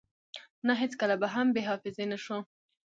[0.67, 2.37] نه هیڅکله به هم بی حافظی نشو